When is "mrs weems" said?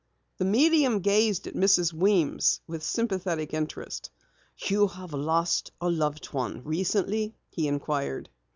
1.53-2.59